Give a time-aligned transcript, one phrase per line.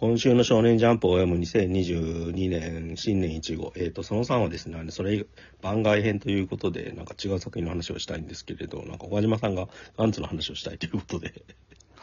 [0.00, 3.72] 今週の少年ジャンプを読む2022年新年1号。
[3.74, 5.26] えっ、と、その3はですね、それ
[5.60, 11.32] 番外編ということで、なんか違う作品の話をしたいんですけれど、なんか岡島さんがガンツの話をしたいということで。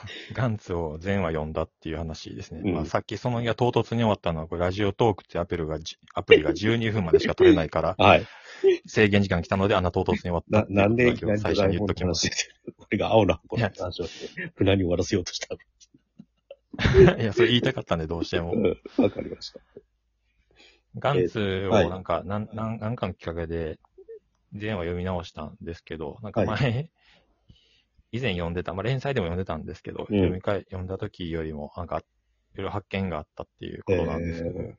[0.33, 2.61] ガンツを全話読んだっていう話ですね。
[2.65, 8.25] うんまあ、さっきその日が唐突に終わったのは、これラジオトークってアプリがじ、アプリが12分までしか取れないから、 はい。
[8.87, 12.29] 制限時間が来たので、あんな唐突に終わったな、なんで最初に言っときます。
[12.77, 15.55] これが青なこの話をして、無難に終わらせようとした。
[17.19, 18.57] いや、それ言いたかったんで、どうしてもう。
[18.57, 19.59] んわかりました。
[20.97, 23.79] ガンツをはいなんか、なん、なんなんかのきっかけで、
[24.53, 26.89] 全話読み直したんですけど、なんか前、
[28.11, 32.01] 以前読んでた、まあ、連載でも読んでたんですけど、うん読み返、読んだ時よりも、なんか、
[32.53, 34.75] いろいろ発見があったっていうことなんですけど、え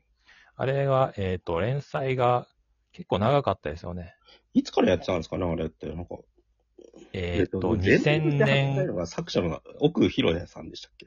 [0.57, 2.49] あれが、えっ、と、連載が
[2.93, 4.15] 結構長かったですよね。
[4.55, 5.87] いつからやってたんですかね、あれって。
[5.87, 6.17] なんか。
[7.13, 11.07] えっ、と、全体2000でやってた年、作者の奥広也さんでしたっけ？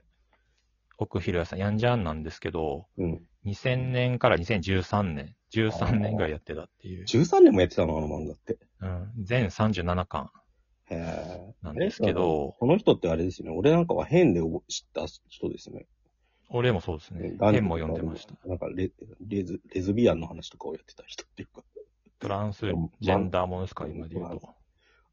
[0.99, 3.21] 奥広也さん、ヤンジャンなんですけど、うん。
[3.45, 8.57] 2000年から2013年、13年ぐらいやってたっていう、13年もやってたの、あの漫画って。
[8.81, 10.29] うん、全37巻
[10.91, 11.53] へえ。
[11.61, 13.55] なんですけど、この人ってあれですよね。
[13.55, 15.87] 俺なんかは変で知った人ですね。
[16.49, 17.37] 俺もそうですね。
[17.39, 18.35] 変も読んでました。。
[18.45, 18.91] なんかレ
[19.25, 21.63] レズ、レズビアンの話とかをやってた人っていうか。
[22.19, 22.65] トランス
[22.99, 24.53] ジェンダーものですか、今で言うと。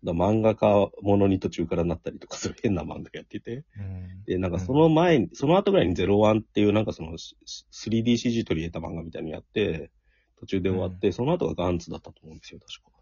[0.07, 0.67] だ漫画家
[1.03, 3.65] ものに途中からなったりとかする変な漫画やってて。
[3.79, 7.37] うんで、なんかその前に、その後ぐらいにゼロワンっていうなんかそのし
[7.73, 9.91] 3DCG 取り入れた漫画みたいにやって、
[10.39, 12.97] 途中で終わって、その後がガンツだったと思うんですよ、確か。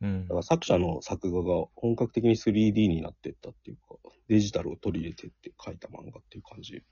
[0.00, 3.96] うんだから作者の作画が本格的に 3D になっていったっていうか、
[4.28, 6.82] デジタルを取り入れてって書いた漫画っていう感じ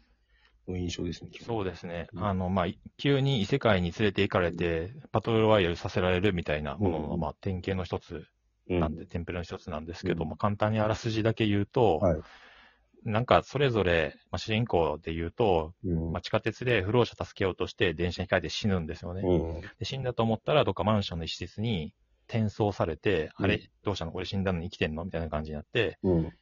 [0.69, 1.31] の印象ですね。
[1.41, 2.09] そうですね。
[2.13, 8.27] うんあの、まあ、急に異世界に連れて行かれて、バトルロワイヤルさせられるみたいなものの、うんまあ、典型の一つうん
[8.69, 12.21] なんで、テンプレの一つなんですけど、うんまあ、簡単にあらすじだけ言うと、はい。
[13.05, 19.23] なんか、それぞれ、まあ、主人公で言うと、うんまあ、地下鉄で不老者助けようとして電車に帰って死ぬんですよね。
[19.25, 19.61] うん。
[19.61, 21.95] で死んだと思ったら、どっかマンションの一室に
[22.27, 24.13] 転送されて、うんあれ、どうしたの？
[24.13, 24.59] 俺死んだの？
[24.59, 25.05] に生きてんの？
[25.05, 26.33] みたいな感じになって、うん。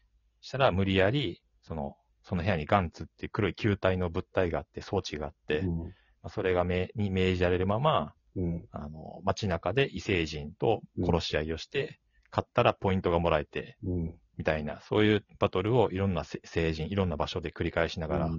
[0.41, 8.65] したら無理やり、その、その部屋にガンツって黒い球体の物体があって、装置があって、まあそれが命に命じられるまま、うん。
[8.72, 12.00] あの、街中で異星人と殺し合いをして、
[12.34, 14.15] 勝ったらポイントがもらえて、うん。
[14.37, 18.31] みたいな、そういうバトルをいろんなせ星人、いろんな場所で繰り返しながら、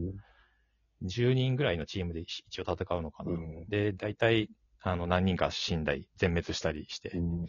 [1.03, 3.31] 10人ぐらいのチームで一応戦うのかな。
[3.31, 4.49] うんで、大体、
[4.81, 7.45] あの、何人か死んだり、全滅したりして、うん。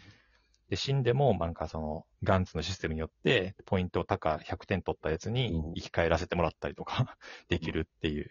[0.69, 7.17] で、死んでも、なんかその、ガンツのシステムによって、ポイントを高100点取ったやつにうん生き返らせてもらったりとか、
[7.49, 8.31] できるっていう。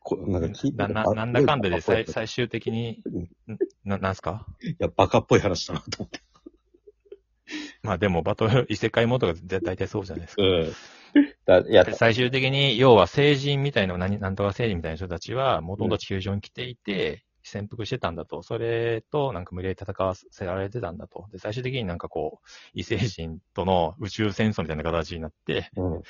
[0.00, 3.02] こなんか聞いてな、な、なんだかんだで最い最終的に、
[3.50, 4.46] んな、なんすか？
[4.78, 6.20] や、バカっぽい話だなと思って。
[7.84, 10.42] まあでも、バトル、異世界モードが絶大体そうじゃないですか。
[10.42, 10.72] うん。
[11.44, 18.42] だいやで、最終的に、要は成人みたいな、何、なんとか成人みたいな人たちは、もともと地球上に来ていて、潜伏してたんだと。
[18.42, 21.26] それと、なんか無理やり戦わせられてたんだと。
[21.30, 26.02] で、最終的になんかこう、異星人との宇宙戦争みたいな形になって、うん。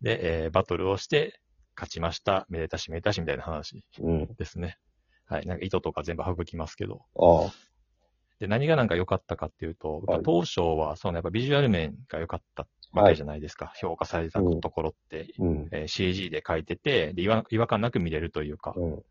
[0.00, 1.38] で、えーバトルをして、
[1.76, 2.46] 勝ちました。
[2.48, 4.34] めでたしめでたしみたいな話うん。
[4.34, 4.78] ですね。
[5.26, 5.46] はい。
[5.46, 7.02] なんか糸とか全部省きますけど。
[7.16, 7.52] ああ。
[8.42, 13.72] で、何がなんか良かったかっていうと、はい当初は、そのやっぱビジュアル面が良かったわけじゃないですか。
[13.76, 15.68] 評価されたところって、うん。
[15.70, 19.02] えー CG で書いてて、で違和違和感なく見れるというか、うん。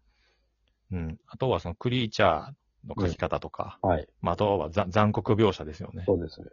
[0.92, 1.18] うん。
[1.28, 4.08] あとはそのクリーチャーの書き方とか、はい。
[4.20, 6.04] まあ、あとはざ残酷描写ですよね。
[6.06, 6.48] そうですね。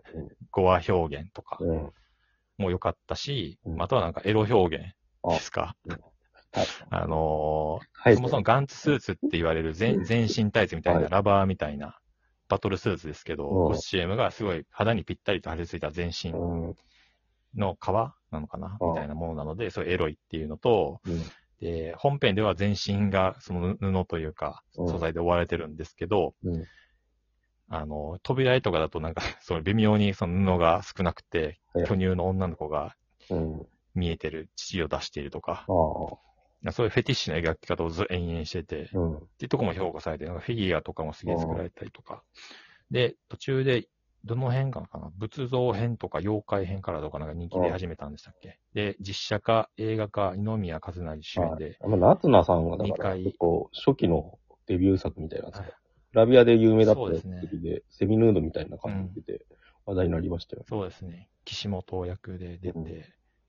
[0.53, 1.91] 語話表現とかうん。
[2.59, 4.85] も良かったし、うんあとはなんかエロ表現
[5.25, 5.75] あですか。
[5.89, 5.99] はい。
[6.91, 8.13] あのはい。
[8.13, 11.99] ーそもそもガンツスーツって言われる全全身タイツみたいな、はいラバーみたいな
[12.49, 16.75] バトルスーツですけど、うんコスチュームがすごい肌にぴったりと貼り付いた全身うん。
[17.57, 17.87] の皮
[18.31, 21.23] なのかなうんみたいなものなので、そういうエロいっていうのと、うん。
[21.61, 26.65] で、本編では全身がその布というか、うん素材で覆われてるんですけど、うん。
[27.71, 32.97] あの、扉絵とかだとなんか、 その微妙にその布が少なくて、はい巨乳の女の子が
[33.31, 33.67] うん。
[33.95, 35.67] 見えてる父を出しているとか。
[36.73, 39.17] そういうフェティッシュな描き方をず延々してて、うん。
[39.17, 42.23] っていうとこも評価されて、なんかフィギュアとかもすげえ作られたりとか。
[42.91, 43.89] で、途中で、
[44.25, 45.13] どの辺かな？
[45.17, 48.59] 仏像編とか妖怪編からとかなんか人気出始めたんでしたっけ？
[48.75, 53.23] で、実写化、映画化、二宮和也主演で、あの、夏菜さんがだ二から、回。
[53.23, 55.55] 結構初期のデビュー作みたいなはい。
[55.55, 55.65] が、
[56.13, 57.41] ラビアで有名だったそうですね。
[57.41, 59.47] 時で、セミヌードみたいな感じで
[59.87, 60.65] 話題になりましたよ。
[60.69, 62.85] そうですね、岸本役で出て、うん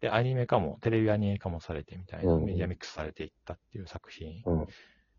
[0.01, 4.67] で、アニメ化も、テレビアニメ化もされてみたいな、うんメディアミックスされていったっていう作品うん。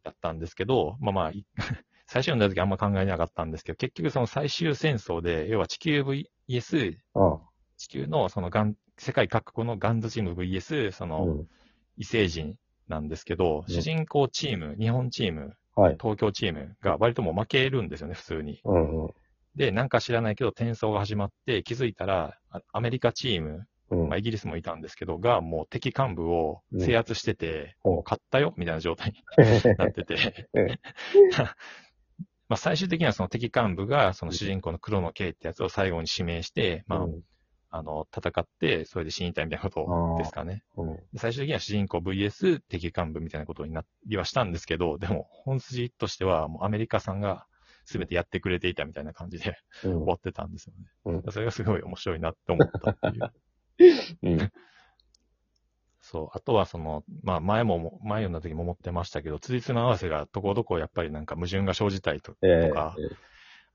[0.02, 1.44] だったんですけど、まあまあ、い
[2.06, 6.96] 最初読んだ時あんま考えなかったんですけど、結局その最終戦争で、要は地球 VS。
[7.76, 11.48] 地球のそのガン、世界各国のガンズチーム VS、その、うん。
[11.96, 12.56] 異星人
[12.88, 15.96] なんですけど、うん主人公チーム、日本チーム、はい。
[16.00, 18.60] 東京チームが割ともう負けるんですよね、普通に。
[18.64, 19.14] うんうん。
[19.54, 27.92] で、なんか知らないけど転送が始まって、気づいたら、あアメリカチーム、うんまあ、イギリスもいたんですけど、がもう敵幹部を制圧してて、うん。
[27.92, 29.22] もう勝ったよ、みたいな状態に
[29.78, 30.48] なってて。
[30.54, 30.78] え、
[32.48, 37.20] まあ最終的にはその敵幹部が、その主人公の黒野圭ってやつを最後に指名して、まあ、うん。
[37.72, 40.64] あの、戦って、それで死にたいみたいなことですかね。
[40.76, 40.96] うん。
[40.96, 47.46] で最終的には主人公 VS 敵幹部みたいなことになりはしたんですけど、でも本筋としてはもうアメリカさんが
[47.84, 49.90] 全てやってくれていたみたいな感じでうん。
[49.98, 51.22] 終わってたんですよね。
[51.22, 51.32] うん。
[51.32, 53.32] それがすごい面白いなって思ったっていう。
[54.22, 54.52] うん。
[56.00, 56.28] そう。
[56.32, 62.96] あとはその、まあ前も、前読んだ時も思ってましたけど、つりつま合わせがところどころやっぱりなんか矛盾が生じたりとええとか、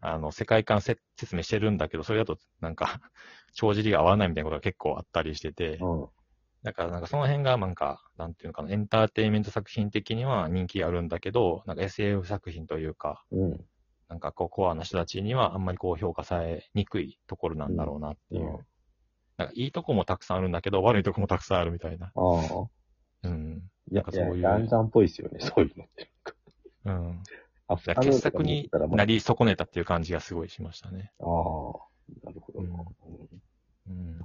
[0.02, 3.00] あの、世界観せ説明してるんだけど、それだとなんか、
[3.54, 6.08] 帳尻が合わないみたいなことが結構あったりしてて、うん。
[6.64, 13.66] だからなんかその辺がなんか、なんていうのかな、エンターテインメント作品的には人気あるんだけど、なんか SF 作品というか、うん。
[14.10, 18.60] なんかこうコアな人たちにはあんまりこう評価されにくいところなんだろうなっていう。
[19.38, 22.08] うんなんかいいとこもたくさんあるんだけど、悪いとこもたくさんあるみたいな。
[22.08, 22.70] ああ。
[23.24, 23.70] うん。
[23.92, 26.10] いやなんか、そういういや、ヤンジャンっぽいですよね、そういうのって。
[26.86, 27.24] うん。
[27.68, 31.12] アだから傑作になり損ねたっていう感じがすごいしましたね。
[31.20, 31.28] ああ、
[32.24, 32.86] なるほどな。
[33.90, 34.20] うん。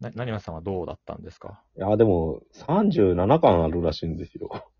[0.00, 1.62] な、なにまさんはどうだったんですか？
[1.76, 4.70] いや、でも、37巻あるらしいんですよ。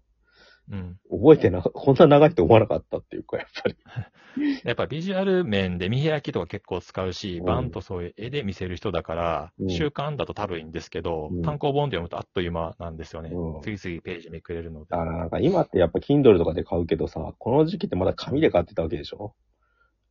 [0.71, 0.99] うん。
[1.11, 3.77] 覚えてな、こんな長いと思わなかったっていうか、やっぱり。
[4.65, 13.31] やっぱビジュアル面で見開きとか結構使うし、うんバンとそういう絵で見せる人だから、うん習慣だと多分いいんですけど、うん単行本で読むとあっという間なんですよね。
[13.31, 14.99] うん次々ページめくれるのでだ。
[14.99, 19.35] からなんか今ってやっぱ Kindle とかで買うけどさ、この時期ってまだ紙で買ってたわけでしょ？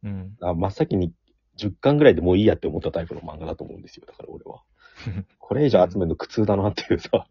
[0.04, 0.36] うん。
[0.42, 1.14] あ真っ先に
[1.58, 4.06] 10巻ぐらいでもういいやって思ったタイプの漫画だと思うんですよ。
[4.08, 4.64] だから俺は。
[5.40, 7.26] これ以上集めるの苦痛だなっていうさ。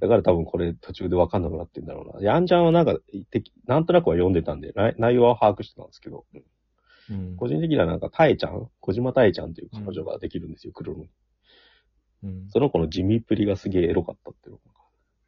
[0.00, 2.26] だから多分これ途中でわかんなくなってんだろうな。
[2.26, 2.96] ヤンジャンはなんか、
[3.66, 6.24] なんとなくは読んでたんで、内内容は把握してたんですけど、
[7.10, 7.36] うん。
[7.36, 8.68] 個人的にはなんか、タエちゃん？
[8.80, 11.00] 小島タエちゃんという彼女ができるんですよ、黒の。
[11.02, 11.08] うん
[12.50, 14.54] その子の地味っぷりがすげえエロかったっていう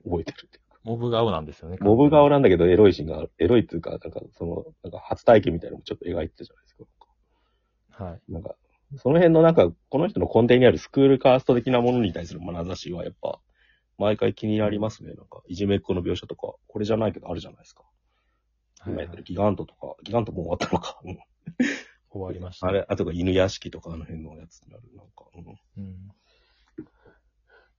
[0.05, 0.79] のを覚えてるっていうか。
[0.85, 1.77] モブ顔なんですよね。
[1.81, 8.05] モブ顔なんだけどエロいシーンが、エロいっていうか、なんかその、なんか初体験みたいなのもちょっと描いてたじゃないですか。
[8.05, 8.33] はい。
[8.33, 8.55] なんか、
[8.97, 13.41] その辺のなんか、この人の根底にあるスクールカースト的なものに対する眼差しはやっぱ、
[13.99, 15.15] 毎回気になりますね。
[15.15, 17.85] なんか、いじめっ子の描写とか、これじゃないけどあるじゃないですか。
[18.87, 21.01] 今やってるギガントとか、ギガントもう終わったのか。
[21.05, 21.19] うん
[22.15, 22.69] 終わりました。
[22.69, 24.83] あれ、あとが犬屋敷とかあの辺のやつになる。
[24.97, 25.25] なんか、
[25.77, 25.85] うん。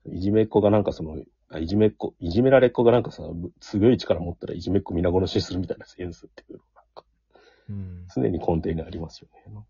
[0.08, 3.24] うん、いじめっ子がなんかその、あいじめっ子、いじめられっ子がなんかさ、
[3.62, 7.06] すごい力持ったらいじめっ子皆殺しにするみたいなセンスっていうのが、なんか、
[7.70, 8.08] うん。
[8.14, 9.54] 常に根底にありますよね。
[9.54, 9.70] なんか。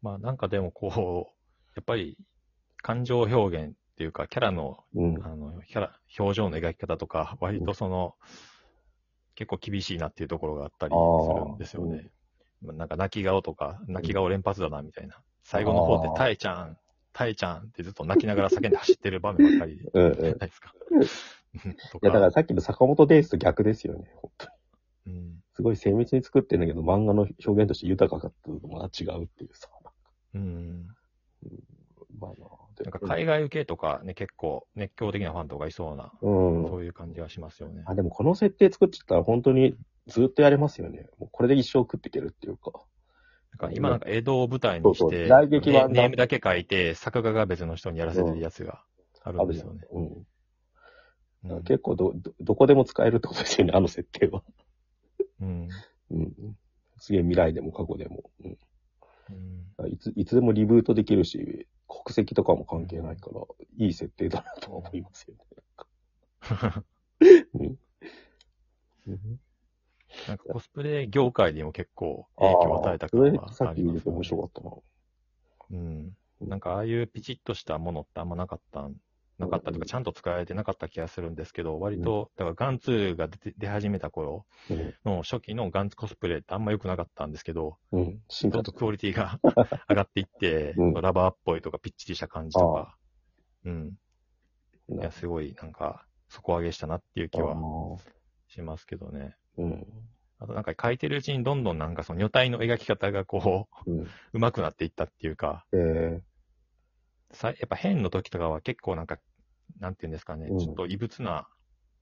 [0.00, 2.16] まあなんかでもこう、やっぱり
[2.82, 5.24] 感情表現っていうか、キャラの、うん。
[5.24, 8.14] あの、キャラ、表情の描き方とか、割とその、
[9.36, 12.10] 結構厳しいなっていうところがあったりするんですよね。
[12.60, 15.22] まあなんか泣き顔とか、泣き顔連発だなみたいな。
[15.44, 16.76] 最後の方であー、タエちゃん、
[17.12, 20.18] タエちゃんってずっと泣きながら叫んで走ってる場面ばっかりうんうん。
[20.18, 20.74] いないですか。
[21.92, 24.12] とや、だからさっきの坂本デイズと逆ですよね。
[24.16, 24.52] 本当に
[25.06, 25.42] うん。
[25.54, 29.68] すごい精密に作ってるんだけど、漫画の表現として豊かかったのとまた違うっていうさ。
[30.34, 30.88] うん。
[32.18, 32.46] まあな
[32.82, 36.30] なんか海外受けとかね、結構熱狂的なファンとかいそうな、う
[36.64, 36.68] ん。
[36.68, 37.82] そういう感じがしますよね。
[37.86, 39.76] あ、でもこの設定作っちゃったら本当に
[40.06, 41.08] ずっとやれますよね。
[41.18, 42.72] もうこれで一生食っていけるっていうか。
[43.58, 48.82] なんか今なんか江戸を舞台にしそうそう劇版ネームだけ書いて、作画が別の人にやらせてるやつが
[49.22, 49.80] あるんですよね。
[49.92, 50.06] うん。
[50.06, 50.26] うん
[51.66, 54.42] 結構ど、ど、どこでも使えるってことですよね、あの設定は。
[55.42, 55.68] うん
[56.10, 56.32] うん。
[56.98, 58.30] すげえ未来でも過去でも。
[58.42, 58.58] うん
[59.78, 59.92] うん。
[59.92, 61.66] いつ、いつでもリブートできるし、
[62.04, 63.40] 国籍とかも関係ないから、
[63.78, 66.84] いい設定だなとは思いますよね。
[67.54, 67.78] うん。
[69.08, 69.40] うん
[70.28, 74.70] なんかコスプレ業界にも結構影響を与えた感はさっきありますよね面白かったな。
[75.70, 76.16] うん。
[76.40, 78.88] なんかああいうピチッとしたものってあんまなかった、
[79.38, 84.94] なかったとか、ちゃんと使われてなかった気がするんですけど、割と、だからガンツーが出て出始めた頃うん。
[85.04, 88.20] の初期のガンツコスプレってあんま良くなかったんですけど、うん。
[88.28, 89.40] ちょっとクオリティが
[89.90, 92.96] 上がっていって、うんラバーっぽいとかピッチリした感じとか、
[93.64, 93.98] うん。
[94.88, 97.56] いなや、すごいなんか、底上げしたなっていう気は
[98.48, 99.36] しますけどね。
[99.58, 99.86] うん。
[100.38, 104.06] あとなんか書いてるうちにどんどんなんかその女体の描き方がこう、うん。
[104.32, 106.20] 上手くなっていったっていうか、え
[107.34, 109.18] さやっぱ変の時とかは結構なんか、
[109.80, 111.48] なんていうんですかね、うんちょっと異物な、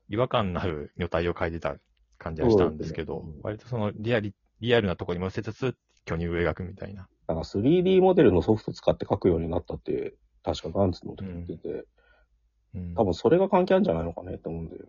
[0.08, 1.76] 違和感のある女体を描いてた
[2.18, 7.08] 感じはしたんですけど、そうですねうん割とそのリアリリアルなところにも寄せつつ、巨乳を描くみたいな。
[7.28, 14.88] ー、なんか 3D モデルのソフト使って書くようになったって、確かガンツの時言ってて、うん多分それが関係あるんじゃないのかねって思うんだよね。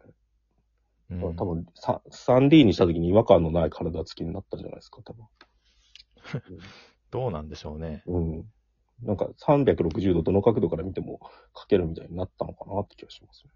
[1.11, 5.25] うん多分さ 3D にした時に違和感のない体つきになったんじゃないですか、多分。
[7.11, 8.03] どうなんでしょうね。
[8.07, 8.45] うん。
[9.05, 11.19] なんか360度どの角度から見ても
[11.55, 13.51] 描けるみたいになったのかなって気がしますね。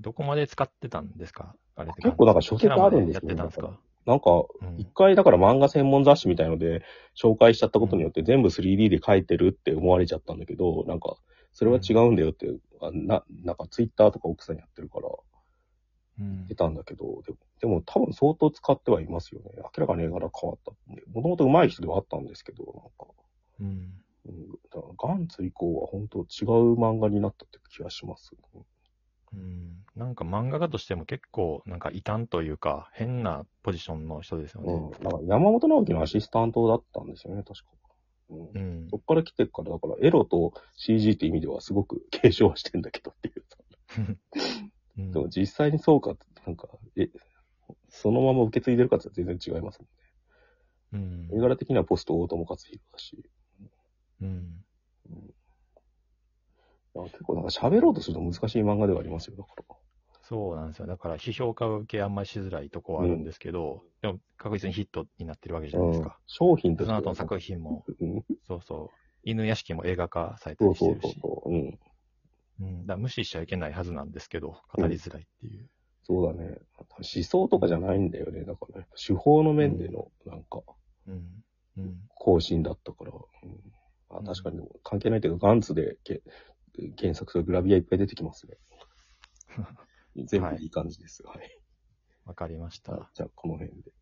[0.00, 1.54] どこまで使ってたんですか？
[1.76, 3.78] あれ結構なんか書籍あるんですよやってたんですか？
[4.06, 4.30] なんか、
[4.60, 4.78] うん。
[4.78, 6.82] 一回だから漫画専門雑誌みたいので
[7.16, 11.16] 紹介しちゃったことによって全部 3D で描いてるって思われちゃったんだけど、なんか、
[11.52, 12.48] それは違うんだよって、
[12.82, 15.08] あな、なんかツイッターとか奥さんやってるから
[16.20, 16.46] うん。
[16.48, 19.52] 出たんだけど、でもでも多分相当使ってはいますよね。
[19.56, 20.72] 明らかに絵柄変わった。
[20.92, 21.02] んで。
[21.12, 23.06] もともと上手い人ではあったんですけど、なんか、
[23.60, 23.66] うん
[24.26, 28.32] うん、だからガンツ以降は本当違う漫画になったって気がします。
[29.32, 34.90] うんなんか漫画家としても結構なんか異端というか変なポジションの人ですようん。
[34.90, 34.98] ね。
[35.02, 37.70] なんか山本直樹のアシスタントだったんですよね、確か。
[38.30, 43.58] うんうんそっから来てから、だからエロと CG って意味ではすごく継承はしてんだけどっていうさ。
[44.98, 47.08] うんでも実際にそうかなんか、え、
[47.88, 49.86] そのまま受け継いでるかって全然違いますも
[50.98, 51.28] んね。
[51.30, 53.24] うん絵柄的にはポスト大友克洋だし。
[54.22, 54.64] うん
[56.96, 59.64] いや結構なんか喋ろうとすると難しい漫画ではありますよ、だから。
[60.22, 60.86] そうなんですよ。
[60.86, 66.18] だから批評家受けあんまりしづらいとこはあるんですけど、でも確実にヒットになってるわけじゃないですうんか。
[66.26, 68.96] 商品としてはその後の作品も、うんそうそう。
[69.24, 71.20] 犬屋敷も映画化されたそうそうりしてるし。
[71.20, 71.52] そうそう。
[71.52, 71.78] うん。
[72.60, 75.68] うん、だから無視しちゃいけないはずなんですけど、語りづらいっていう。
[76.04, 76.58] そうだね。
[76.78, 78.44] 思想とかじゃないんだよね。
[78.44, 80.60] だからね、手法の面での、なんか、
[81.08, 81.44] うん。
[81.76, 81.96] うん。
[82.14, 83.12] 更新だったから。
[83.12, 83.73] うん、
[84.14, 86.22] あうん確かに関係ないけど、ガンツでけ
[86.96, 88.56] 検索するグラビアいっぱい出てきますね。
[90.26, 91.22] 全部いい感じです。
[91.26, 91.60] はい。
[92.24, 93.10] わかりました。
[93.14, 93.92] じゃあ、この辺で。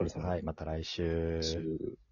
[0.00, 1.36] お疲れ様はい、また来週。
[1.36, 2.07] です。